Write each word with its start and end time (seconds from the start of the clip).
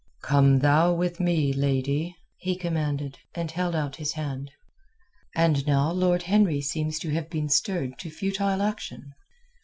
"Come 0.23 0.57
thou 0.61 0.91
with 0.95 1.19
me, 1.19 1.53
lady," 1.53 2.15
he 2.39 2.55
commanded, 2.55 3.19
and 3.35 3.51
held 3.51 3.75
out 3.75 3.97
his 3.97 4.13
hand. 4.13 4.49
And 5.35 5.63
now 5.67 5.91
Lord 5.91 6.23
Henry 6.23 6.59
seems 6.61 6.97
to 7.01 7.11
have 7.11 7.29
been 7.29 7.49
stirred 7.49 7.99
to 7.99 8.09
futile 8.09 8.63
action. 8.63 9.13